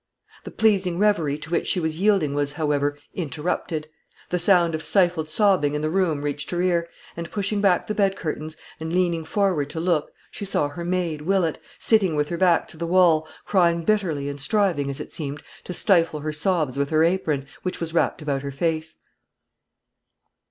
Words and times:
The 0.45 0.49
pleasing 0.49 0.97
reverie 0.97 1.37
to 1.37 1.51
which 1.51 1.67
she 1.67 1.79
was 1.79 1.99
yielding 1.99 2.33
was, 2.33 2.53
however, 2.53 2.97
interrupted. 3.13 3.87
The 4.29 4.39
sound 4.39 4.73
of 4.73 4.81
stifled 4.81 5.29
sobbing 5.29 5.75
in 5.75 5.83
the 5.83 5.91
room 5.91 6.23
reached 6.23 6.49
her 6.49 6.59
ear, 6.59 6.89
and, 7.15 7.29
pushing 7.29 7.61
back 7.61 7.85
the 7.85 7.93
bed 7.93 8.15
curtains, 8.15 8.57
and 8.79 8.91
leaning 8.91 9.23
forward 9.23 9.69
to 9.69 9.79
look, 9.79 10.09
she 10.31 10.43
saw 10.43 10.69
her 10.69 10.83
maid, 10.83 11.21
Willett, 11.21 11.59
sitting 11.77 12.15
with 12.15 12.29
her 12.29 12.37
back 12.37 12.67
to 12.69 12.77
the 12.77 12.87
wall, 12.87 13.27
crying 13.45 13.83
bitterly, 13.83 14.27
and 14.27 14.41
striving, 14.41 14.89
as 14.89 14.99
it 14.99 15.13
seemed, 15.13 15.43
to 15.65 15.71
stifle 15.71 16.21
her 16.21 16.33
sobs 16.33 16.79
with 16.79 16.89
her 16.89 17.03
apron, 17.03 17.45
which 17.61 17.79
was 17.79 17.93
wrapped 17.93 18.23
about 18.23 18.41
her 18.41 18.49
face. 18.51 18.95